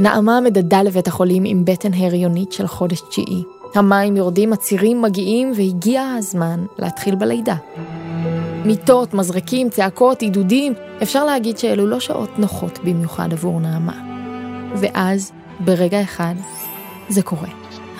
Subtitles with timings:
[0.00, 3.42] נעמה מדדה לבית החולים עם בטן הריונית של חודש תשיעי.
[3.74, 7.54] המים יורדים, הצירים מגיעים, והגיע הזמן להתחיל בלידה.
[8.64, 14.00] מיטות, מזרקים, צעקות, עידודים, אפשר להגיד שאלו לא שעות נוחות במיוחד עבור נעמה.
[14.76, 16.34] ואז, ברגע אחד,
[17.08, 17.48] זה קורה.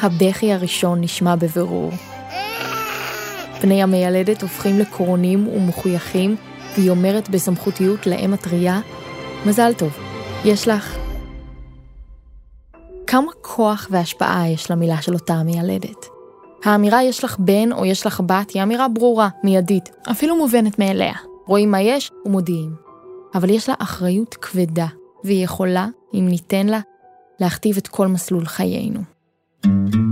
[0.02, 1.90] הבכי הראשון נשמע בבירור.
[3.60, 6.36] פני המיילדת הופכים לקורונים ומחויכים,
[6.76, 8.80] והיא אומרת בסמכותיות לאם הטריה,
[9.46, 9.98] מזל טוב,
[10.44, 11.03] יש לך...
[13.14, 16.06] כמה כוח והשפעה יש למילה של אותה המיילדת?
[16.64, 21.14] האמירה יש לך בן או יש לך בת היא אמירה ברורה, מיידית, אפילו מובנת מאליה.
[21.46, 22.74] רואים מה יש ומודיעים.
[23.34, 24.86] אבל יש לה אחריות כבדה,
[25.24, 26.80] והיא יכולה, אם ניתן לה,
[27.40, 29.00] להכתיב את כל מסלול חיינו.
[29.64, 30.03] היי,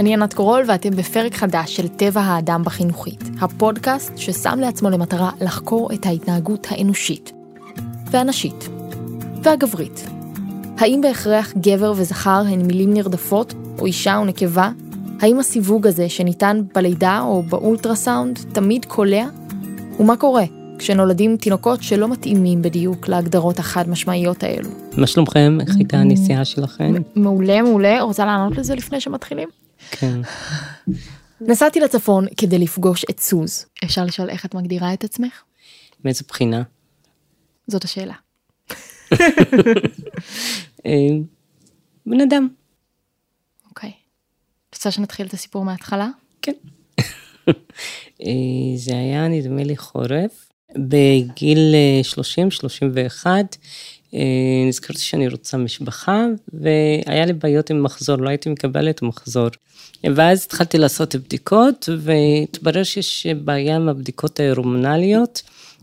[0.00, 5.92] אני ענת קורול ואתם בפרק חדש של טבע האדם בחינוכית, הפודקאסט ששם לעצמו למטרה לחקור
[5.94, 7.32] את ההתנהגות האנושית,
[8.10, 8.68] והנשית,
[9.42, 10.06] והגברית.
[10.78, 14.70] האם בהכרח גבר וזכר הן מילים נרדפות, או אישה או נקבה?
[15.20, 19.26] האם הסיווג הזה שניתן בלידה או באולטרסאונד תמיד קולע?
[19.98, 20.44] ומה קורה
[20.78, 24.70] כשנולדים תינוקות שלא מתאימים בדיוק להגדרות החד-משמעיות האלו?
[24.96, 25.58] מה שלומכם?
[25.60, 26.94] איך הייתה הנסיעה שלכם?
[27.14, 28.02] מעולה, מעולה.
[28.02, 29.48] רוצה לענות לזה לפני שמתחילים?
[29.90, 30.20] כן.
[31.40, 33.66] נסעתי לצפון כדי לפגוש את סוז.
[33.84, 35.42] אפשר לשאול איך את מגדירה את עצמך?
[36.04, 36.62] מאיזה בחינה?
[37.66, 38.14] זאת השאלה.
[40.86, 41.08] אה,
[42.06, 42.48] בן אדם.
[43.68, 43.92] אוקיי.
[44.74, 46.08] רוצה שנתחיל את הסיפור מההתחלה?
[46.42, 46.52] כן.
[48.22, 51.74] אה, זה היה נדמה לי חורף, בגיל
[53.24, 53.26] 30-31,
[54.68, 59.48] נזכרתי שאני רוצה משפחה, והיה לי בעיות עם מחזור, לא הייתי מקבלת מחזור.
[60.04, 65.42] ואז התחלתי לעשות בדיקות, והתברר שיש בעיה עם הבדיקות ההורמונליות,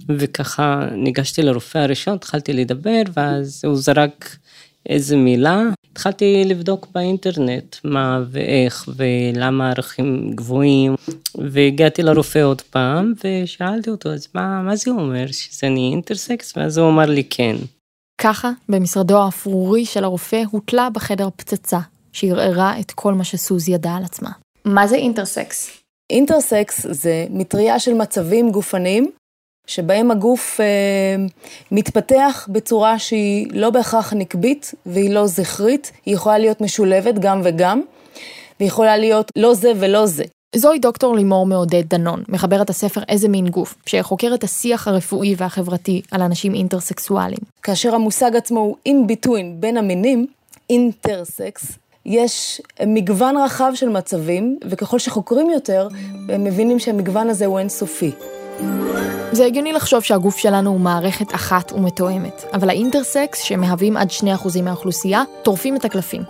[0.10, 4.38] וככה ניגשתי לרופא הראשון, התחלתי לדבר, ואז הוא זרק
[4.90, 5.64] איזה מילה.
[5.92, 10.96] התחלתי לבדוק באינטרנט מה ואיך ולמה הערכים גבוהים,
[11.36, 16.58] והגעתי לרופא עוד פעם, ושאלתי אותו, אז מה, מה זה אומר, שזה אני אינטרסקס?
[16.58, 17.56] ואז הוא אמר לי כן.
[18.22, 21.80] ככה, במשרדו האפרורי של הרופא הוטלה בחדר פצצה,
[22.14, 24.30] שערערה את כל מה שסוז ידע על עצמה.
[24.66, 25.72] מה זה אינטרסקס?
[26.10, 29.12] אינטרסקס זה מטריה של מצבים גופניים,
[29.68, 30.66] שבהם הגוף אה,
[31.72, 37.82] מתפתח בצורה שהיא לא בהכרח נקבית והיא לא זכרית, היא יכולה להיות משולבת גם וגם,
[38.60, 40.24] והיא יכולה להיות לא זה ולא זה.
[40.58, 46.02] זוהי דוקטור לימור מעודד דנון, מחברת הספר איזה מין גוף, שחוקר את השיח הרפואי והחברתי
[46.12, 47.40] על אנשים אינטרסקסואלים.
[47.64, 50.28] כאשר המושג עצמו הוא in between בין המינים,
[50.70, 51.72] אינטרסקס,
[52.06, 55.88] יש מגוון רחב של מצבים, וככל שחוקרים יותר,
[56.30, 58.12] הם מבינים שהמגוון הזה הוא אינסופי.
[59.32, 65.24] זה הגיוני לחשוב שהגוף שלנו הוא מערכת אחת ומתואמת, אבל האינטרסקס, שמהווים עד 2% מהאוכלוסייה,
[65.44, 66.22] טורפים את הקלפים.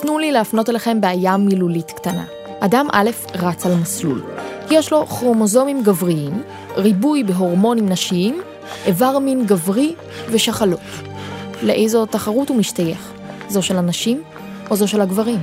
[0.00, 2.37] תנו לי להפנות אליכם בעיה מילולית קטנה.
[2.60, 4.22] אדם א' רץ על מסלול.
[4.70, 6.42] יש לו כרומוזומים גבריים,
[6.76, 8.42] ריבוי בהורמונים נשיים,
[8.86, 9.94] איבר מין גברי
[10.30, 10.80] ושחלות.
[11.62, 13.12] לאיזו תחרות הוא משתייך?
[13.48, 14.22] זו של הנשים
[14.70, 15.38] או זו של הגברים?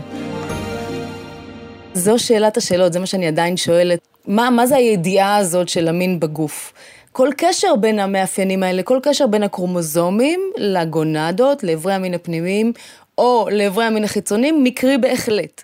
[1.94, 4.00] זו שאלת השאלות, זה מה שאני עדיין שואלת.
[4.28, 6.74] מה, מה זה הידיעה הזאת של המין בגוף?
[7.12, 12.74] כל קשר בין המאפיינים האלה, כל קשר בין הקרומוזומים לגונדות, לאיברי המין הפנימיים,
[13.18, 15.64] או לאיברי המין החיצוניים, מקרי בהחלט.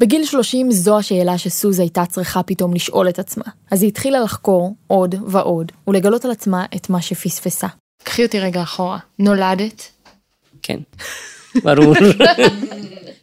[0.00, 3.44] בגיל 30 זו השאלה שסוז הייתה צריכה פתאום לשאול את עצמה.
[3.70, 7.66] אז היא התחילה לחקור עוד ועוד, ולגלות על עצמה את מה שפספסה.
[8.02, 8.98] קחי אותי רגע אחורה.
[9.18, 9.90] נולדת?
[10.62, 10.78] כן,
[11.64, 11.94] ברור.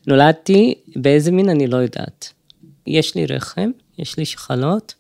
[0.07, 2.33] נולדתי, באיזה מין אני לא יודעת.
[2.88, 4.94] יש לי רחם, יש לי שחלות,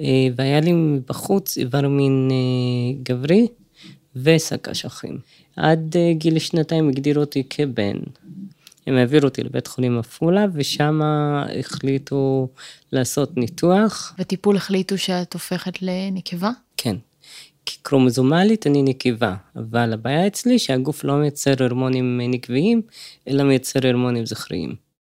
[0.00, 0.72] אה, והיה לי
[1.08, 3.46] בחוץ איבר מין אה, גברי
[4.16, 5.18] ושק אשכים.
[5.56, 7.96] עד אה, גיל שנתיים הגדירו אותי כבן.
[8.90, 12.48] הם העבירו אותי לבית חולים עפולה, ושם החליטו
[12.92, 14.14] לעשות ניתוח.
[14.18, 16.50] וטיפול החליטו שאת הופכת לנקבה?
[16.76, 16.96] כן.
[17.66, 22.82] כי קרומוזומלית אני נקבה, אבל הבעיה אצלי שהגוף לא מייצר הורמונים נקביים,
[23.28, 24.74] אלא מייצר הורמונים זכריים.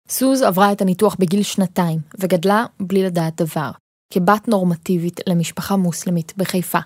[0.10, 3.72] סוז עברה את הניתוח בגיל שנתיים, וגדלה בלי לדעת דבר,
[4.14, 6.80] כבת נורמטיבית למשפחה מוסלמית בחיפה.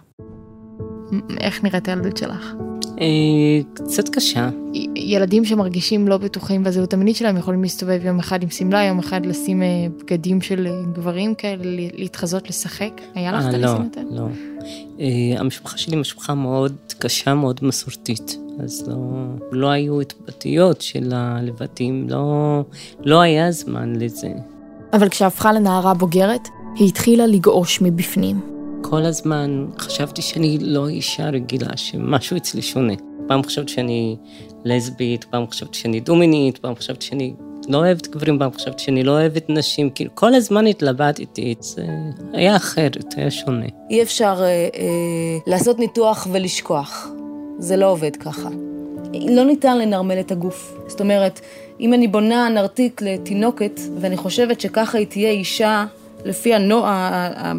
[1.39, 2.53] איך נראית הילדות שלך?
[3.01, 4.49] אה, קצת קשה.
[4.95, 9.25] ילדים שמרגישים לא בטוחים בזהות המינית שלהם יכולים להסתובב יום אחד עם שמלה, יום אחד
[9.25, 9.67] לשים אה,
[9.99, 11.63] בגדים של אה, גברים כאלה,
[11.93, 13.01] להתחזות לשחק.
[13.15, 14.01] היה לך את הניסיון הזה?
[14.11, 14.27] לא,
[14.99, 15.39] לא.
[15.39, 18.37] המשפחה שלי משפחה מאוד קשה, מאוד מסורתית.
[18.63, 18.97] אז לא,
[19.51, 22.63] לא היו התבטאויות של הלבטים, לא,
[23.03, 24.29] לא היה זמן לזה.
[24.93, 28.58] אבל כשהפכה לנערה בוגרת, היא התחילה לגעוש מבפנים.
[28.81, 32.93] כל הזמן חשבתי שאני לא אישה רגילה, שמשהו אצלי שונה.
[33.27, 34.17] פעם חשבתי שאני
[34.65, 37.33] לסבית, פעם חשבתי שאני דומינית, פעם חשבתי שאני
[37.69, 41.85] לא אוהבת גברים, פעם חשבתי שאני לא אוהבת נשים, כאילו כל הזמן התלבטתי, זה
[42.33, 43.65] היה אחרת, היה שונה.
[43.89, 47.07] אי אפשר אה, אה, לעשות ניתוח ולשכוח,
[47.57, 48.49] זה לא עובד ככה.
[49.13, 50.77] לא ניתן לנרמל את הגוף.
[50.87, 51.39] זאת אומרת,
[51.79, 55.85] אם אני בונה נרתיק לתינוקת, ואני חושבת שככה היא תהיה אישה,
[56.25, 57.09] לפי הנוע,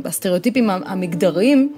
[0.04, 1.72] הסטריאוטיפים המגדריים,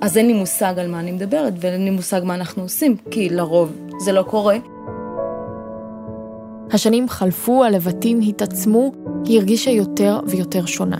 [0.00, 3.28] אז אין לי מושג על מה אני מדברת, ואין לי מושג מה אנחנו עושים, כי
[3.28, 3.72] לרוב
[4.04, 4.56] זה לא קורה.
[6.72, 8.92] השנים חלפו, הלבטים התעצמו,
[9.24, 10.98] היא הרגישה יותר ויותר שונה.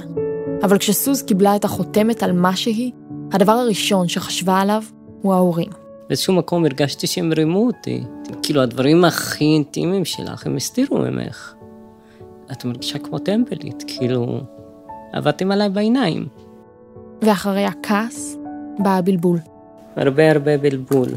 [0.62, 2.92] אבל כשסוז קיבלה את החותמת על מה שהיא,
[3.32, 4.82] הדבר הראשון שחשבה עליו
[5.22, 5.70] הוא ההורים.
[6.08, 8.02] באיזשהו מקום הרגשתי שהם רימו אותי.
[8.42, 11.54] כאילו, הדברים הכי אינטימיים שלך, הם הסתירו ממך.
[12.52, 14.40] את מרגישה כמו טמפלית, כאילו,
[15.12, 16.26] עבדתם עליי בעיניים.
[17.22, 18.36] ואחרי הכעס
[18.78, 19.38] בא הבלבול.
[19.96, 21.08] הרבה הרבה בלבול.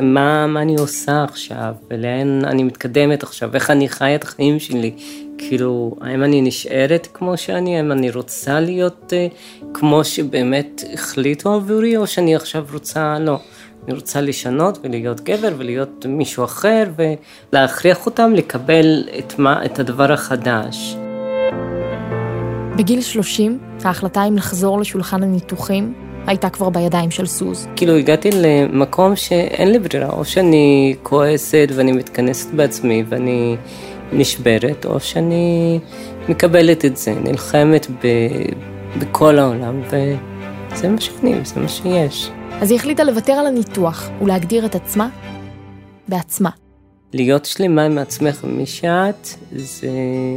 [0.00, 4.92] מה, מה אני עושה עכשיו, ולאן אני מתקדמת עכשיו, איך אני חיה את החיים שלי.
[5.38, 11.96] כאילו, האם אני נשארת כמו שאני, האם אני רוצה להיות uh, כמו שבאמת החליטו עבורי,
[11.96, 13.38] או שאני עכשיו רוצה, לא.
[13.86, 16.84] אני רוצה לשנות ולהיות גבר ולהיות מישהו אחר
[17.52, 20.96] ולהכריח אותם לקבל את, מה, את הדבר החדש.
[22.78, 25.94] בגיל 30, ההחלטה אם לחזור לשולחן הניתוחים
[26.26, 27.68] הייתה כבר בידיים של סוז.
[27.76, 33.56] כאילו הגעתי למקום שאין לי ברירה, או שאני כועסת ואני מתכנסת בעצמי ואני
[34.12, 35.78] נשברת, או שאני
[36.28, 38.06] מקבלת את זה, נלחמת ב,
[38.98, 42.30] בכל העולם, וזה מה שאני, זה מה שיש.
[42.60, 45.08] אז היא החליטה לוותר על הניתוח ולהגדיר את עצמה
[46.08, 46.50] בעצמה.
[47.12, 49.88] להיות שלמה עם עצמך ומי שאת, זה,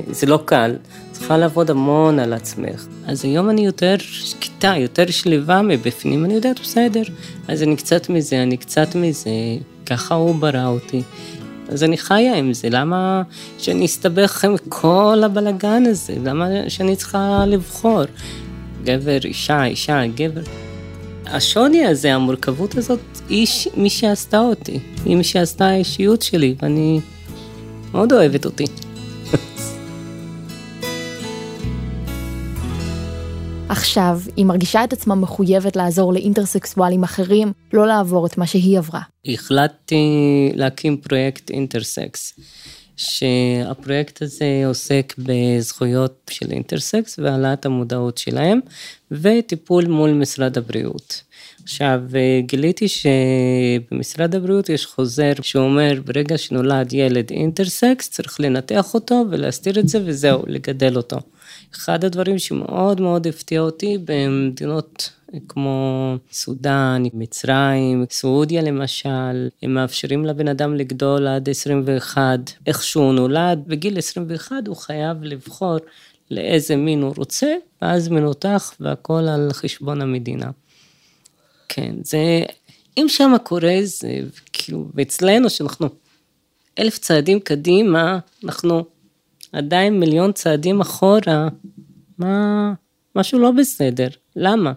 [0.08, 0.76] זה לא קל.
[1.12, 2.88] צריכה לעבוד המון על עצמך.
[3.08, 7.04] אז היום אני יותר שקטה, יותר שלווה מבפנים, אני יודעת, בסדר.
[7.48, 9.30] אז אני קצת מזה, אני קצת מזה,
[9.86, 11.02] ככה הוא ברא אותי.
[11.70, 13.22] אז אני חיה עם זה, למה
[13.58, 16.14] שאני אסתבך עם כל הבלגן הזה?
[16.24, 18.04] למה שאני צריכה לבחור?
[18.84, 20.42] גבר, אישה, אישה, גבר.
[21.26, 23.48] השוני הזה, המורכבות הזאת, היא
[23.78, 27.00] מי שעשתה אותי, היא מי שעשתה האישיות שלי, ואני
[27.92, 28.66] מאוד אוהבת אותי.
[33.70, 39.02] עכשיו, היא מרגישה את עצמה מחויבת לעזור לאינטרסקסואלים אחרים לא לעבור את מה שהיא עברה.
[39.26, 42.34] החלטתי להקים פרויקט אינטרסקס,
[43.02, 48.60] שהפרויקט הזה עוסק בזכויות של אינטרסקס והעלאת המודעות שלהם,
[49.12, 51.22] וטיפול מול משרד הבריאות.
[51.64, 52.02] עכשיו,
[52.46, 59.88] גיליתי שבמשרד הבריאות יש חוזר שאומר, ברגע שנולד ילד אינטרסקס, צריך לנתח אותו ולהסתיר את
[59.88, 61.18] זה וזהו, לגדל אותו.
[61.76, 65.10] אחד הדברים שמאוד מאוד הפתיע אותי במדינות
[65.48, 73.64] כמו סודאן, מצרים, סעודיה למשל, הם מאפשרים לבן אדם לגדול עד 21, איך שהוא נולד,
[73.68, 75.78] בגיל 21 הוא חייב לבחור
[76.32, 80.52] לאיזה מין הוא רוצה, ואז מנותח והכל על חשבון המדינה.
[81.70, 82.44] כן, זה,
[82.98, 84.20] אם שמה קורה זה
[84.54, 85.90] כאילו, ואצלנו שאנחנו
[86.80, 88.86] אלף צעדים קדימה, אנחנו
[89.52, 91.48] עדיין מיליון צעדים אחורה,
[92.18, 92.74] מה,
[93.16, 94.74] משהו לא בסדר, למה?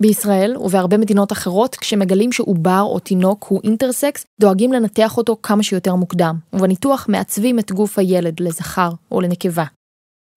[0.00, 5.94] בישראל ובהרבה מדינות אחרות, כשמגלים שעובר או תינוק הוא אינטרסקס, דואגים לנתח אותו כמה שיותר
[5.94, 9.64] מוקדם, ובניתוח מעצבים את גוף הילד לזכר או לנקבה.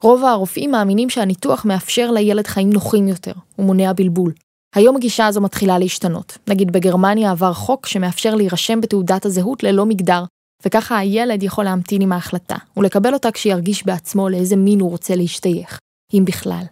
[0.03, 4.33] רוב הרופאים מאמינים שהניתוח מאפשר לילד חיים נוחים יותר, ומונע בלבול.
[4.75, 6.37] היום הגישה הזו מתחילה להשתנות.
[6.49, 10.23] נגיד בגרמניה עבר חוק שמאפשר להירשם בתעודת הזהות ללא מגדר,
[10.65, 15.79] וככה הילד יכול להמתין עם ההחלטה, ולקבל אותה כשירגיש בעצמו לאיזה מין הוא רוצה להשתייך,
[16.13, 16.63] אם בכלל.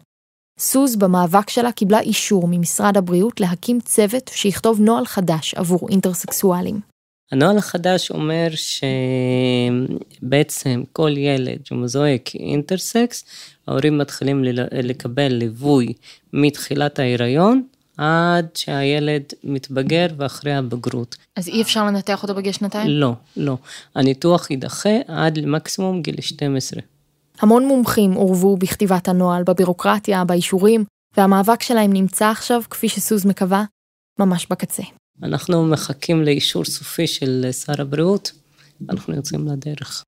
[0.59, 6.79] סוז במאבק שלה קיבלה אישור ממשרד הבריאות להקים צוות שיכתוב נוהל חדש עבור אינטרסקסואלים.
[7.31, 8.47] הנוהל החדש אומר
[10.21, 13.25] שבעצם כל ילד שמזוהה כאינטרסקס,
[13.67, 15.93] ההורים מתחילים לקבל ליווי
[16.33, 17.63] מתחילת ההיריון
[17.97, 21.15] עד שהילד מתבגר ואחרי הבגרות.
[21.35, 22.87] אז אי אפשר לנתח אותו בגיל שנתיים?
[22.89, 23.57] לא, לא.
[23.95, 26.81] הניתוח יידחה עד למקסימום גיל 12.
[27.41, 30.83] המון מומחים עורבו בכתיבת הנוהל, בבירוקרטיה, באישורים,
[31.17, 33.63] והמאבק שלהם נמצא עכשיו, כפי שסוז מקווה,
[34.19, 34.83] ממש בקצה.
[35.23, 38.31] אנחנו מחכים לאישור סופי של שר הבריאות,
[38.89, 40.03] אנחנו יוצאים לדרך.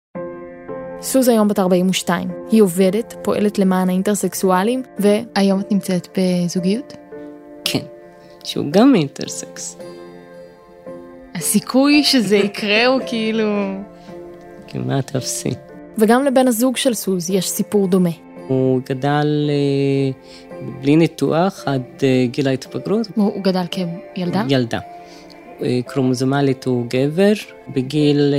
[1.01, 2.29] סוז היום בת 42.
[2.51, 6.93] היא עובדת, פועלת למען האינטרסקסואלים, והיום את נמצאת בזוגיות?
[7.65, 7.85] כן,
[8.43, 9.77] שהוא גם אינטרסקס.
[11.35, 13.45] הסיכוי שזה יקרה הוא כאילו...
[14.67, 15.53] כמעט אפסי.
[15.97, 18.09] וגם לבן הזוג של סוז יש סיפור דומה.
[18.47, 19.49] הוא גדל
[20.81, 21.81] בלי ניתוח עד
[22.25, 23.07] גיל ההתבגרות.
[23.15, 23.65] הוא גדל
[24.15, 24.43] כילדה?
[24.49, 24.79] ילדה.
[25.85, 27.33] קרומוזומלית הוא גבר,
[27.75, 28.33] בגיל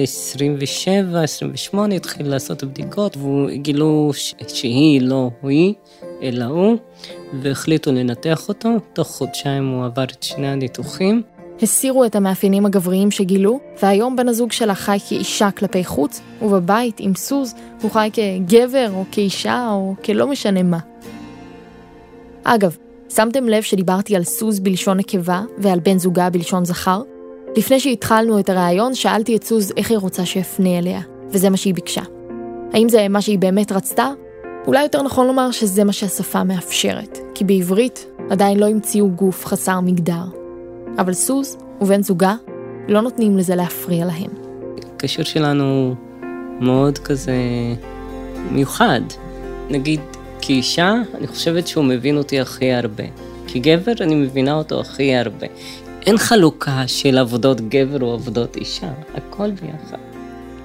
[1.74, 4.10] 27-28 התחיל לעשות בדיקות וגילו
[4.48, 5.74] שהיא לא היא,
[6.22, 6.76] אלא הוא,
[7.42, 11.22] והחליטו לנתח אותו, תוך חודשיים הוא עבר את שני הניתוחים.
[11.62, 17.14] הסירו את המאפיינים הגבריים שגילו, והיום בן הזוג שלה חי כאישה כלפי חוץ, ובבית עם
[17.14, 20.78] סוז הוא חי כגבר או כאישה או כלא משנה מה.
[22.44, 22.76] אגב,
[23.14, 27.02] שמתם לב שדיברתי על סוז בלשון נקבה ועל בן זוגה בלשון זכר?
[27.56, 31.74] לפני שהתחלנו את הראיון, שאלתי את סוז איך היא רוצה שאפנה אליה, וזה מה שהיא
[31.74, 32.02] ביקשה.
[32.72, 34.08] האם זה מה שהיא באמת רצתה?
[34.66, 39.80] אולי יותר נכון לומר שזה מה שהשפה מאפשרת, כי בעברית עדיין לא המציאו גוף חסר
[39.80, 40.43] מגדר.
[40.98, 42.34] אבל סוז ובן זוגה
[42.88, 44.30] לא נותנים לזה להפריע להם.
[44.94, 45.94] הקשר שלנו
[46.60, 47.36] מאוד כזה
[48.50, 49.00] מיוחד.
[49.70, 50.00] נגיד,
[50.40, 53.04] כאישה, אני חושבת שהוא מבין אותי הכי הרבה.
[53.46, 55.46] כגבר, אני מבינה אותו הכי הרבה.
[56.06, 59.98] אין חלוקה של עבודות גבר או עבודות אישה, הכל ביחד.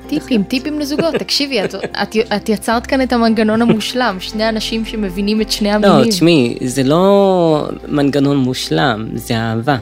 [0.07, 5.41] טיפים, טיפים לזוגות, תקשיבי, את, את, את יצרת כאן את המנגנון המושלם, שני אנשים שמבינים
[5.41, 5.97] את שני המינים.
[5.97, 9.77] לא, תשמעי, זה לא מנגנון מושלם, זה אהבה.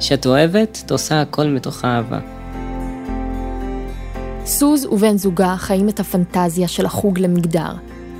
[0.00, 2.18] כשאת אוהבת, את עושה הכל מתוך אהבה.
[4.44, 7.72] סוז ובן זוגה חיים את הפנטזיה של החוג למגדר.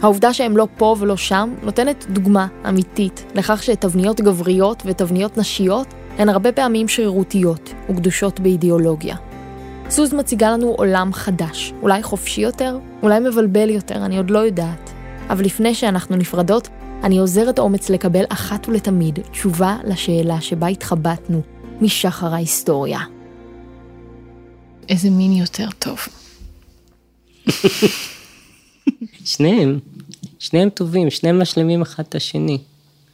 [0.02, 5.86] העובדה שהם לא פה ולא שם נותנת דוגמה אמיתית לכך שתבניות גבריות ותבניות נשיות
[6.18, 9.16] הן הרבה פעמים שרירותיות וקדושות באידיאולוגיה.
[9.90, 14.90] סוז מציגה לנו עולם חדש, אולי חופשי יותר, אולי מבלבל יותר, אני עוד לא יודעת.
[15.30, 16.68] אבל לפני שאנחנו נפרדות,
[17.04, 21.42] אני עוזרת אומץ לקבל אחת ולתמיד תשובה לשאלה שבה התחבטנו
[21.80, 23.00] משחר ההיסטוריה.
[24.88, 25.98] איזה מין יותר טוב.
[29.24, 29.78] שניהם,
[30.38, 32.58] שניהם טובים, שניהם משלמים אחד את השני.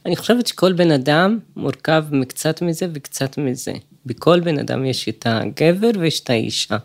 [0.05, 3.73] אני חושבת שכל בן אדם מורכב מקצת מזה וקצת מזה.
[4.05, 6.77] בכל בן אדם יש את הגבר ויש את האישה.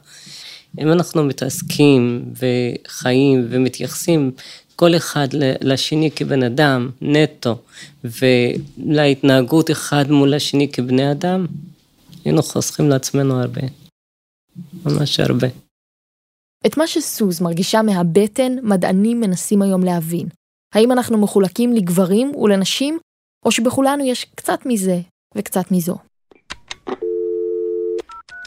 [0.79, 4.31] אם אנחנו מתעסקים וחיים ומתייחסים
[4.77, 5.29] כל אחד
[5.61, 7.59] לשני כבן אדם, נטו,
[8.05, 11.47] ולהתנהגות אחד מול השני כבני אדם,
[12.25, 13.61] היינו חוסכים לעצמנו הרבה.
[14.85, 15.49] ממש הרבה.
[16.67, 20.29] את מה שסוז מרגישה מהבטן, מדענים מנסים היום להבין.
[20.75, 22.99] האם אנחנו מחולקים לגברים ולנשים,
[23.45, 25.01] או שבכולנו יש קצת מזה
[25.35, 25.97] וקצת מזו.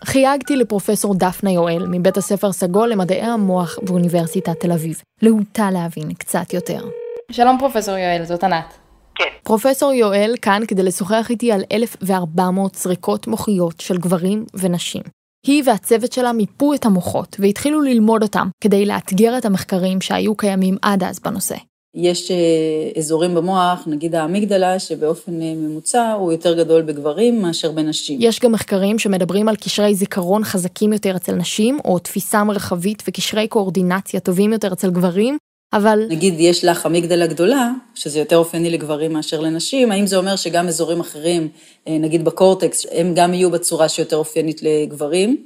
[0.05, 6.53] חייגתי לפרופסור דפנה יואל מבית הספר סגול למדעי המוח באוניברסיטת תל אביב, להוטה להבין קצת
[6.53, 6.89] יותר.
[7.31, 8.84] שלום פרופסור יואל, זאת ענת.
[9.15, 9.29] כן.
[9.43, 15.01] פרופסור יואל כאן כדי לשוחח איתי על 1,400 זריקות מוחיות של גברים ונשים.
[15.47, 20.77] היא והצוות שלה מיפו את המוחות והתחילו ללמוד אותם כדי לאתגר את המחקרים שהיו קיימים
[20.81, 21.55] עד אז בנושא.
[21.95, 22.35] יש אה,
[22.97, 28.19] אזורים במוח, נגיד האמיגדלה, שבאופן אה, ממוצע הוא יותר גדול בגברים מאשר בנשים.
[28.21, 33.47] יש גם מחקרים שמדברים על קשרי זיכרון חזקים יותר אצל נשים, או תפיסה מרחבית וקשרי
[33.47, 35.37] קואורדינציה טובים יותר אצל גברים,
[35.75, 36.05] אבל...
[36.09, 40.67] נגיד יש לך אמיגדלה גדולה, שזה יותר אופייני לגברים מאשר לנשים, האם זה אומר שגם
[40.67, 41.47] אזורים אחרים,
[41.87, 45.37] אה, נגיד בקורטקס, הם גם יהיו בצורה שיותר אופיינית לגברים?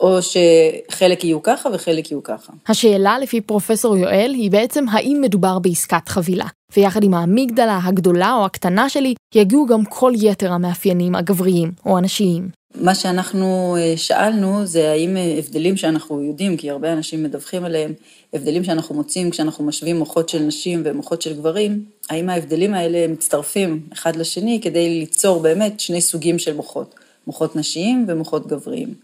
[0.00, 2.52] או שחלק יהיו ככה וחלק יהיו ככה.
[2.68, 8.44] השאלה לפי פרופסור יואל היא בעצם האם מדובר בעסקת חבילה, ויחד עם האמיגדלה הגדולה או
[8.44, 12.48] הקטנה שלי, יגיעו גם כל יתר המאפיינים הגבריים או הנשיים.
[12.80, 17.92] מה שאנחנו אה, שאלנו זה האם אה, הבדלים שאנחנו יודעים, כי הרבה אנשים מדווחים עליהם,
[18.34, 23.80] הבדלים שאנחנו מוצאים כשאנחנו משווים מוחות של נשים ומוחות של גברים, האם ההבדלים האלה מצטרפים
[23.92, 26.94] אחד לשני כדי ליצור באמת שני סוגים של מוחות,
[27.26, 28.94] מוחות נשיים ומוחות גבריים.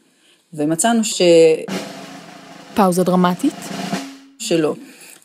[0.54, 1.22] ומצאנו ש...
[2.74, 3.54] פאוזה דרמטית?
[4.38, 4.74] שלא.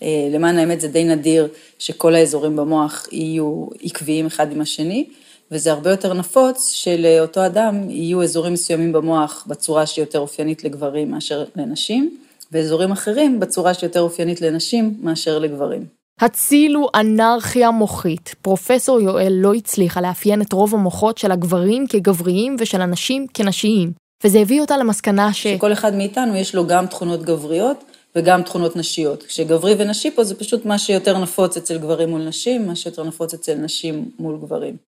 [0.03, 1.47] אה, למען האמת זה די נדיר
[1.79, 5.05] שכל האזורים במוח יהיו עקביים אחד עם השני,
[5.51, 11.45] וזה הרבה יותר נפוץ שלאותו אדם יהיו אזורים מסוימים במוח בצורה שיותר אופיינית לגברים מאשר
[11.55, 12.17] לנשים,
[12.51, 15.85] ואזורים אחרים בצורה שיותר אופיינית לנשים מאשר לגברים.
[16.21, 18.35] הצילו אנרכיה מוחית.
[18.41, 23.91] פרופסור יואל לא הצליחה לאפיין את רוב המוחות של הגברים כגבריים ושל הנשים כנשיים.
[24.23, 25.47] וזה הביא אותה למסקנה ש...
[25.47, 27.83] שכל אחד מאיתנו יש לו גם תכונות גבריות
[28.15, 29.23] וגם תכונות נשיות.
[29.23, 33.33] כשגברי ונשי פה זה פשוט מה שיותר נפוץ אצל גברים מול נשים, מה שיותר נפוץ
[33.33, 34.86] אצל נשים מול גברים.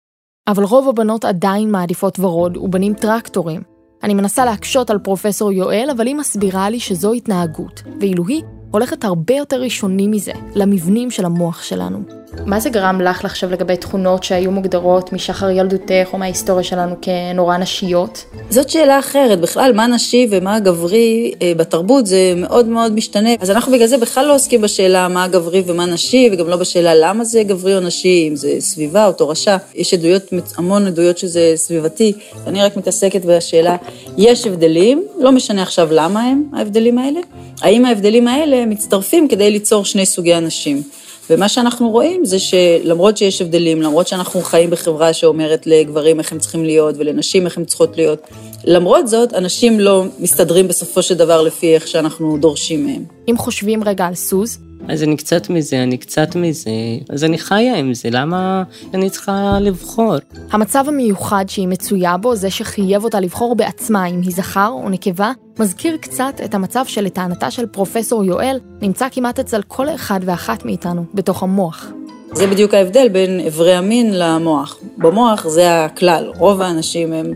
[0.49, 3.63] אבל רוב הבנות עדיין מעדיפות ורוד ובנים טרקטורים.
[4.03, 9.05] אני מנסה להקשות על פרופסור יואל, אבל היא מסבירה לי שזו התנהגות, ואילו היא הולכת
[9.05, 12.18] הרבה יותר ראשוני מזה, למבנים של המוח שלנו.
[12.47, 17.57] מה זה גרם לך לחשוב לגבי תכונות שהיו מוגדרות משחר ילדותך או מההיסטוריה שלנו כנורא
[17.57, 18.25] נשיות?
[18.51, 23.31] זאת שאלה אחרת, בכלל מה נשי ומה גברי אה, בתרבות זה מאוד מאוד משתנה.
[23.41, 26.95] אז אנחנו בגלל זה בכלל לא עוסקים בשאלה מה גברי ומה נשי, וגם לא בשאלה
[26.95, 29.57] למה זה גברי או נשי, אם זה סביבה או תורשה.
[29.75, 30.23] יש עדויות,
[30.57, 32.13] המון עדויות שזה סביבתי,
[32.47, 33.77] אני רק מתעסקת בשאלה,
[34.19, 37.21] יש הבדלים, לא משנה עכשיו למה הם ההבדלים האלה,
[37.61, 40.83] האם ההבדלים האלה מצטרפים כדי ליצור שני סוגי אנשים.
[41.31, 46.39] ומה שאנחנו רואים זה שלמרות שיש הבדלים, למרות שאנחנו חיים בחברה שאומרת לגברים איך הם
[46.39, 48.29] צריכים להיות ולנשים איך הם צריכות להיות,
[48.65, 53.05] למרות זאת, אנשים לא מסתדרים בסופו של דבר לפי איך שאנחנו דורשים מהם.
[53.31, 54.59] אם חושבים רגע על סוז,
[54.89, 56.71] אז אני קצת מזה, אני קצת מזה,
[57.11, 58.63] אז אני חיה עם זה, למה
[58.95, 60.15] אני צריכה לבחור?
[60.51, 65.33] המצב המיוחד שהיא מצויה בו, זה שחייב אותה לבחור בעצמה אם היא זכר או נקבה,
[65.59, 71.05] מזכיר קצת את המצב שלטענתה של פרופסור יואל, נמצא כמעט אצל כל אחד ואחת מאיתנו,
[71.15, 71.93] בתוך המוח.
[72.33, 74.79] זה בדיוק ההבדל בין אברי המין למוח.
[74.99, 77.33] במוח זה הכלל, רוב האנשים הם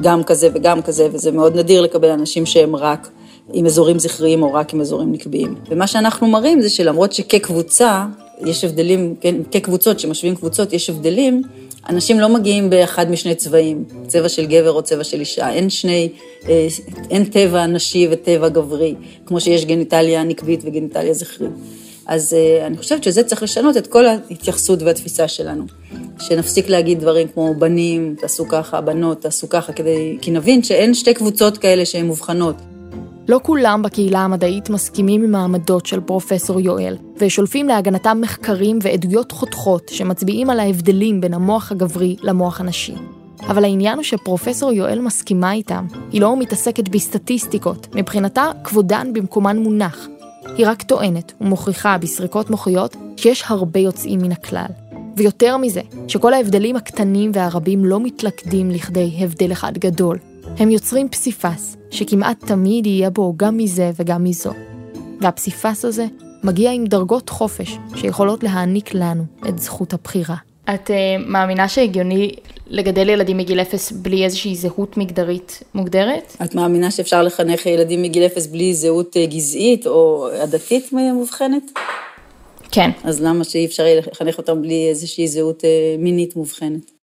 [0.00, 3.08] גם כזה וגם כזה, וזה מאוד נדיר לקבל אנשים שהם רק
[3.52, 5.54] עם אזורים זכריים או רק עם אזורים נקביים.
[5.70, 8.06] ומה שאנחנו מראים זה שלמרות שכקבוצה,
[8.46, 11.42] יש הבדלים, כן, כקבוצות, שמשווים קבוצות, יש הבדלים,
[11.88, 16.08] אנשים לא מגיעים באחד משני צבעים, צבע של גבר או צבע של אישה, אין שני,
[16.48, 16.66] אה,
[17.10, 18.94] אין טבע נשי וטבע גברי,
[19.26, 21.50] כמו שיש גניטליה נקבית וגניטליה זכרית.
[22.06, 25.64] אז אה, אני חושבת שזה צריך לשנות את כל ההתייחסות והתפיסה שלנו.
[26.20, 31.14] שנפסיק להגיד דברים כמו בנים, תעשו ככה, בנות, תעשו ככה, כדי, כי נבין שאין שתי
[31.14, 32.56] קבוצות כאלה שהן מובחנות.
[33.28, 39.88] לא כולם בקהילה המדעית מסכימים עם העמדות של פרופסור יואל, ושולפים להגנתם מחקרים ועדויות חותכות
[39.88, 42.94] שמצביעים על ההבדלים בין המוח הגברי למוח הנשי.
[43.48, 45.86] אבל העניין הוא שפרופסור יואל מסכימה איתם.
[46.12, 50.08] היא לא מתעסקת בסטטיסטיקות, מבחינתה כבודן במקומן מונח.
[50.56, 54.70] היא רק טוענת ומוכיחה בסריקות מוחיות שיש הרבה יוצאים מן הכלל.
[55.16, 61.76] ויותר מזה, שכל ההבדלים הקטנים והרבים לא מתלכדים לכדי הבדל אחד גדול, הם יוצרים פסיפס,
[61.90, 64.52] שכמעט תמיד יהיה בו גם מזה וגם מזו.
[65.20, 66.06] והפסיפס הזה
[66.44, 70.36] מגיע עם דרגות חופש שיכולות להעניק לנו את זכות הבחירה.
[70.74, 70.92] את uh,
[71.26, 72.34] מאמינה שהגיוני
[72.66, 76.36] לגדל ילדים מגיל אפס בלי איזושהי זהות מגדרית מוגדרת?
[76.44, 81.62] את מאמינה שאפשר לחנך ילדים מגיל אפס בלי זהות אה, גזעית או עדתית מאובחנת?
[82.70, 82.90] כן.
[83.04, 86.99] אז למה שאי אפשר לחנך אותם בלי איזושהי זהות אה, מינית מובחנת?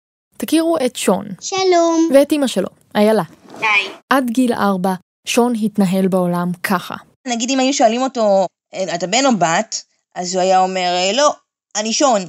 [0.47, 1.27] תכירו את שון.
[1.41, 2.09] שלום.
[2.15, 3.23] ואת אימא שלו, איילה.
[3.61, 3.89] היי.
[4.11, 4.95] עד גיל ארבע,
[5.27, 6.95] שון התנהל בעולם ככה.
[7.27, 8.47] נגיד אם היו שואלים אותו,
[8.95, 9.85] אתה בן או בת?
[10.15, 11.35] אז הוא היה אומר, לא,
[11.77, 12.21] אני שון.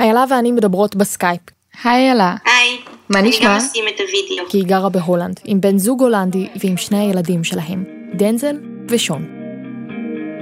[0.00, 1.40] איילה ואני מדברות בסקייפ.
[1.84, 2.36] היי איילה.
[2.44, 2.78] היי.
[3.08, 3.48] מה אני נשמע?
[3.48, 4.50] גם אשים את הוידאו.
[4.50, 8.56] כי היא גרה בהולנד, עם בן זוג הולנדי ועם שני הילדים שלהם, דנזל
[8.88, 9.26] ושון.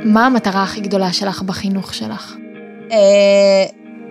[0.05, 2.37] מה המטרה הכי גדולה שלך בחינוך שלך?
[2.95, 3.67] אה,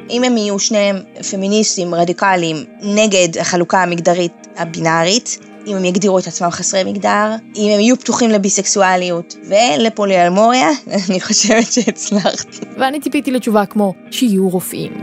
[0.09, 0.99] אם הם יהיו שניהם
[1.31, 7.79] פמיניסטים רדיקליים נגד החלוקה המגדרית הבינארית, אם הם יגדירו את עצמם חסרי מגדר, אם הם
[7.79, 10.69] יהיו פתוחים לביסקסואליות ולפוליאלמוריה,
[11.09, 12.57] אני חושבת שהצלחתי.
[12.77, 14.93] ואני ציפיתי לתשובה כמו, שיהיו רופאים.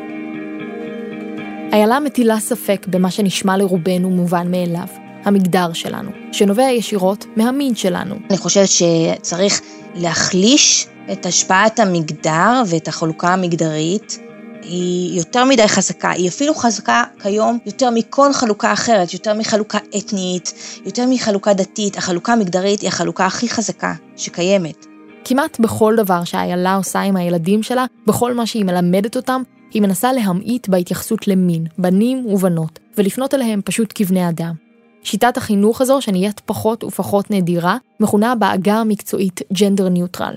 [1.73, 4.87] איילה מטילה ספק במה שנשמע לרובנו מובן מאליו,
[5.25, 8.14] המגדר שלנו, שנובע ישירות מהמין שלנו.
[8.31, 9.61] אני חושבת שצריך
[9.95, 14.18] להחליש את השפעת המגדר ואת החלוקה המגדרית.
[14.62, 20.55] היא יותר מדי חזקה, היא אפילו חזקה כיום יותר מכל חלוקה אחרת, יותר מחלוקה אתנית,
[20.85, 24.87] יותר מחלוקה דתית, החלוקה המגדרית היא החלוקה הכי חזקה שקיימת.
[25.25, 29.42] כמעט בכל דבר שאיילה עושה עם הילדים שלה, בכל מה שהיא מלמדת אותם,
[29.73, 34.55] היא מנסה להמעיט בהתייחסות למין, בנים ובנות, ולפנות אליהם פשוט כבני אדם.
[35.03, 40.35] שיטת החינוך הזו, שנהיית פחות ופחות נדירה, מכונה בעגה המקצועית ג'נדר ניוטרל.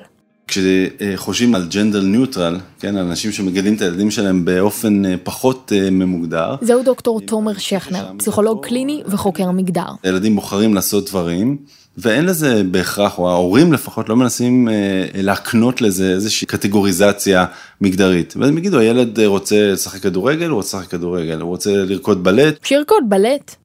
[0.47, 6.55] כשחושבים על ג'נדר ניוטרל, כן, אנשים שמגדלים את הילדים שלהם באופן אה, פחות אה, ממוגדר.
[6.61, 9.85] זהו דוקטור תומר שכנר, פסיכולוג קליני וחוקר מגדר.
[10.03, 11.57] הילדים בוחרים לעשות דברים,
[11.97, 14.73] ואין לזה בהכרח, או ההורים לפחות לא מנסים אה,
[15.13, 17.45] להקנות לזה איזושהי קטגוריזציה
[17.81, 18.33] מגדרית.
[18.37, 22.65] והם יגידו, הילד רוצה לשחק כדורגל, הוא רוצה לשחק כדורגל, הוא רוצה לרקוד בלט.
[22.65, 23.55] שירקוד בלט.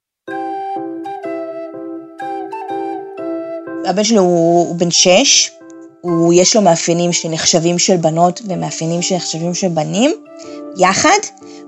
[3.85, 5.49] הבן שלו הוא, הוא בן שש,
[6.01, 10.11] הוא, יש לו מאפיינים שנחשבים של בנות ומאפיינים שנחשבים של בנים,
[10.77, 11.19] יחד,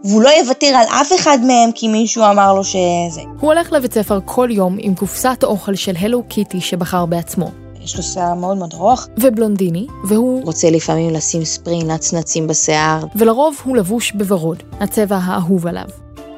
[0.04, 3.22] והוא לא יוותר על אף אחד מהם כי מישהו אמר לו שזה.
[3.40, 7.52] הוא הולך לבית ספר כל יום עם קופסת אוכל של הלו קיטי שבחר בעצמו.
[7.84, 9.08] יש לו שיער מאוד מאוד ארוך.
[9.18, 10.44] ובלונדיני, והוא...
[10.46, 13.06] רוצה לפעמים לשים ספריי נצנצים בשיער.
[13.16, 15.88] ולרוב הוא לבוש בוורוד, הצבע האהוב עליו.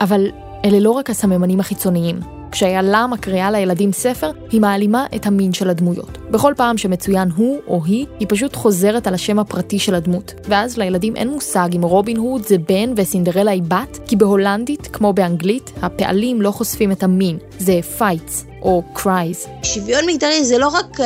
[0.02, 0.28] אבל
[0.66, 2.20] אלה לא רק הסממנים החיצוניים.
[2.54, 6.18] כשאיילה מקריאה לילדים ספר, היא מעלימה את המין של הדמויות.
[6.32, 10.34] בכל פעם שמצוין הוא או היא, היא פשוט חוזרת על השם הפרטי של הדמות.
[10.44, 15.14] ואז לילדים אין מושג אם רובין הוד זה בן וסינדרלה היא בת, כי בהולנדית, כמו
[15.14, 17.38] באנגלית, הפעלים לא חושפים את המין.
[17.60, 19.48] זה פייטס, או קרייז.
[19.64, 21.06] שוויון מגדרי זה לא רק, אה,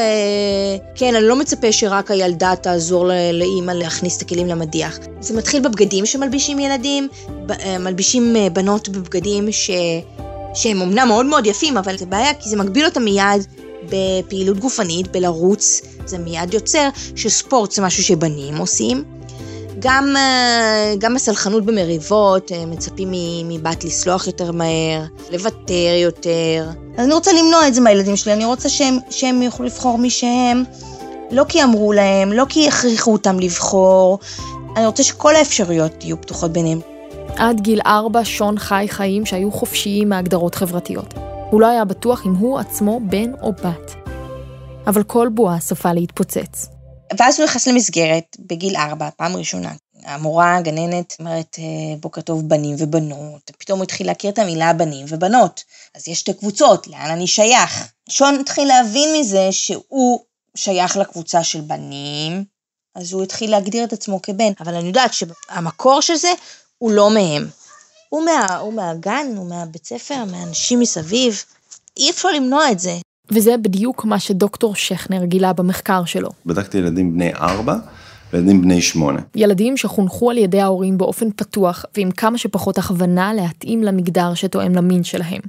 [0.96, 5.00] כן, אני לא מצפה שרק הילדה תעזור לאימא להכניס את הכלים למדיח.
[5.20, 7.08] זה מתחיל בבגדים שמלבישים ילדים,
[7.50, 9.72] אה, מלבישים אה, בנות בבגדים ש...
[10.58, 13.48] שהם אמנם מאוד מאוד יפים, אבל זה בעיה כי זה מגביל אותם מיד
[13.90, 19.04] בפעילות גופנית, בלרוץ, זה מיד יוצר שספורט זה משהו שבנים עושים.
[19.80, 23.12] גם, אה, גם הסלחנות במריבות, אה, מצפים
[23.48, 26.70] מבת לסלוח יותר מהר, לוותר יותר.
[26.98, 30.10] אז אני רוצה למנוע את זה מהילדים שלי, אני רוצה שהם, שהם יוכלו לבחור מי
[30.10, 30.64] שהם,
[31.32, 34.20] לא כי אמרו להם, לא כי הכריחו אותם לבחור,
[34.78, 36.97] אני רוצה שכל האפשרויות יהיו פתוחות ביניהם.
[37.40, 41.14] עד גיל ארבע שון חי חיים שהיו חופשיים מהגדרות חברתיות.
[41.52, 43.96] הוא לא היה בטוח אם הוא עצמו בן או בת.
[44.88, 46.68] אבל כל בועה סופה להתפוצץ.
[47.20, 49.72] ואז הוא נכנס למסגרת בגיל ארבע, פעם ראשונה.
[50.04, 53.52] המורה, הגננת, אומרת, אה, בוקר טוב בנים ובנות.
[53.58, 55.64] פתאום הוא התחיל להכיר את המילה בנים ובנות.
[55.96, 57.92] אז יש שתי קבוצות, לאן אני שייך?
[58.10, 60.20] שון התחיל להבין מזה שהוא
[60.56, 62.44] שייך לקבוצה של בנים,
[62.96, 64.52] אז הוא התחיל להגדיר את עצמו כבן.
[64.60, 66.32] אבל אני יודעת שהמקור של זה
[66.78, 67.46] הוא לא מהם.
[68.10, 71.44] הוא, מה, הוא מהגן, הוא מהבית ספר, מהאנשים מסביב.
[71.98, 72.98] אי אפשר למנוע את זה.
[73.32, 76.30] וזה בדיוק מה שדוקטור שכנר גילה במחקר שלו.
[76.46, 77.76] בדקתי ילדים בני ארבע
[78.34, 79.20] וילדים בני שמונה.
[79.36, 85.04] ילדים שחונכו על ידי ההורים באופן פתוח ועם כמה שפחות הכוונה להתאים למגדר שתואם למין
[85.04, 85.42] שלהם.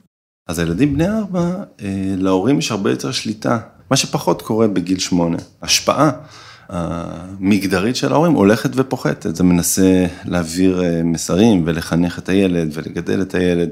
[0.48, 3.58] אז הילדים בני ארבע, אה, להורים יש הרבה יותר שליטה,
[3.90, 5.36] מה שפחות קורה בגיל שמונה.
[5.62, 6.10] השפעה
[6.68, 13.34] המגדרית של ההורים הולכת ופוחתת, זה מנסה להעביר אה, מסרים ולחנך את הילד ולגדל את
[13.34, 13.68] הילד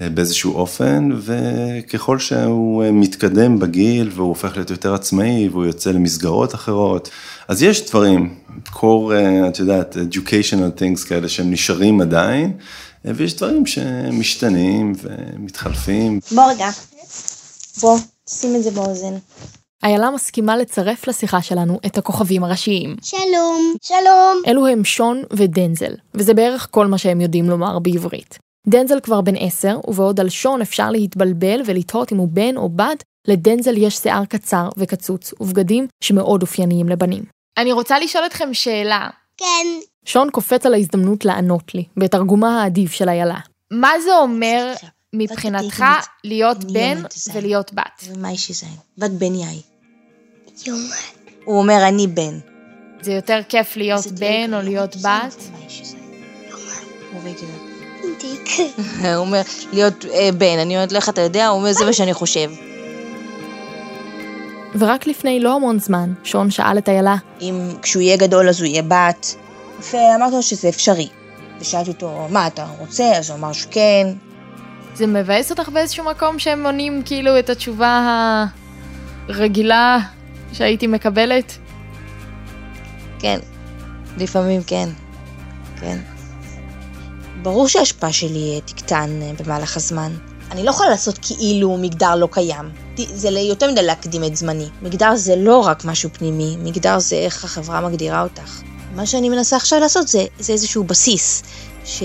[0.00, 5.90] אה, באיזשהו אופן, וככל שהוא אה, מתקדם בגיל והוא הופך להיות יותר עצמאי והוא יוצא
[5.90, 7.10] למסגרות אחרות,
[7.48, 8.34] אז יש דברים,
[8.68, 9.12] core,
[9.48, 12.52] את יודעת, educational things כאלה שהם נשארים עדיין,
[13.04, 16.20] ויש דברים שמשתנים ומתחלפים.
[16.34, 16.68] בוא רגע,
[17.80, 19.14] בוא, שים את זה באוזן.
[19.84, 22.96] איילה מסכימה לצרף לשיחה שלנו את הכוכבים הראשיים.
[23.02, 23.74] שלום.
[23.82, 24.42] שלום.
[24.46, 28.38] אלו הם שון ודנזל, וזה בערך כל מה שהם יודעים לומר בעברית.
[28.66, 33.02] דנזל כבר בן עשר, ובעוד על שון אפשר להתבלבל ולתהות אם הוא בן או בת,
[33.28, 37.24] לדנזל יש שיער קצר וקצוץ, ובגדים שמאוד אופייניים לבנים.
[37.58, 39.08] אני רוצה לשאול אתכם שאלה.
[39.36, 39.66] כן.
[40.04, 43.38] שון קופץ על ההזדמנות לענות לי, בתרגומה האדיב של איילה.
[43.70, 44.74] מה זה אומר
[45.12, 45.84] מבחינתך
[46.24, 47.02] להיות בן
[47.34, 48.08] ולהיות בת?
[48.16, 48.66] מה יש לזה?
[48.98, 49.60] בת בן יאי.
[50.66, 50.80] יומן.
[51.44, 52.38] הוא אומר אני בן.
[53.00, 55.42] זה יותר כיף להיות בן או להיות בת?
[59.02, 59.42] הוא אומר
[59.72, 62.50] להיות אה, בן, אני אומרת לו איך אתה יודע, הוא אומר זה מה שאני חושב.
[64.78, 67.16] ורק לפני לא המון זמן, שון שאל את איילה.
[67.40, 69.34] אם כשהוא יהיה גדול אז הוא יהיה בת,
[69.92, 71.08] ואמרתי לו שזה אפשרי.
[71.60, 73.12] ושאלתי אותו, מה אתה רוצה?
[73.16, 74.06] אז הוא אמר שכן.
[74.94, 78.44] זה מבאס אותך באיזשהו מקום שהם עונים כאילו את התשובה
[79.28, 79.98] הרגילה
[80.52, 81.58] שהייתי מקבלת?
[83.18, 83.38] כן,
[84.18, 84.88] לפעמים כן,
[85.80, 85.98] כן.
[87.42, 90.12] ברור שההשפעה שלי אה, תקטן אה, במהלך הזמן.
[90.50, 92.70] אני לא יכולה לעשות כאילו מגדר לא קיים.
[92.96, 94.68] זה יותר מדי להקדים את זמני.
[94.82, 98.62] מגדר זה לא רק משהו פנימי, מגדר זה איך החברה מגדירה אותך.
[98.94, 101.42] מה שאני מנסה עכשיו לעשות זה, זה איזשהו בסיס,
[101.84, 102.02] ש...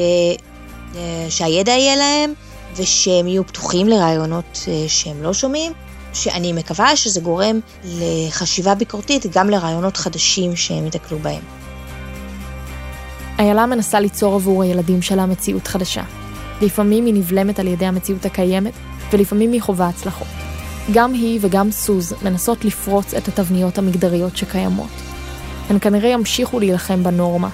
[0.96, 2.34] אה, שהידע יהיה להם,
[2.76, 5.74] ושהם יהיו פתוחים לרעיונות שהם לא שומעים,
[6.14, 11.44] שאני מקווה שזה גורם לחשיבה ביקורתית גם לרעיונות חדשים שהם יתקלו בהם.
[13.40, 16.04] איילה מנסה ליצור עבור הילדים שלה מציאות חדשה.
[16.62, 18.74] לפעמים היא נבלמת על ידי המציאות הקיימת,
[19.14, 20.28] ולפעמים היא חווה הצלחות.
[20.94, 24.90] גם היא וגם סוז מנסות לפרוץ את התבניות המגדריות שקיימות.
[25.70, 27.50] הן כנראה ימשיכו להילחם בנורמה,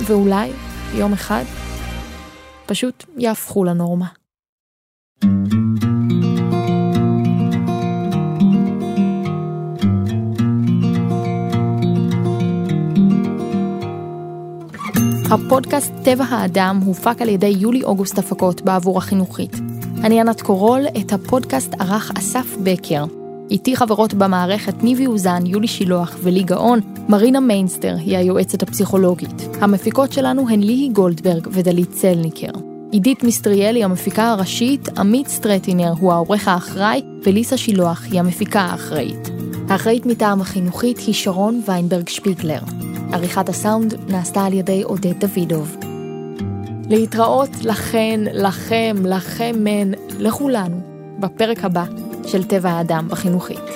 [0.00, 0.50] ואולי,
[0.94, 1.44] יום אחד,
[2.66, 4.06] פשוט יהפכו לנורמה.
[15.34, 19.56] הפודקאסט טבע האדם הופק על ידי יולי-אוגוסט הפקות בעבור החינוכית.
[20.04, 23.04] אני ענת קורול, את הפודקאסט ערך אסף בקר.
[23.50, 29.48] איתי חברות במערכת ניבי אוזן, יולי שילוח ולי גאון, מרינה מיינסטר היא היועצת הפסיכולוגית.
[29.60, 32.52] המפיקות שלנו הן ליהי גולדברג ודלית צלניקר.
[32.90, 39.30] עידית מיסטריאלי המפיקה הראשית, עמית סטרטינר הוא העורך האחראי, וליסה שילוח היא המפיקה האחראית.
[39.68, 42.60] האחראית מטעם החינוכית היא שרון ויינברג שפיגלר.
[43.14, 45.76] עריכת הסאונד נעשתה על ידי עודד דוידוב.
[46.90, 50.80] להתראות לכן, לכם, לכם מן, לכולנו,
[51.20, 51.84] בפרק הבא
[52.26, 53.73] של טבע האדם בחינוכית.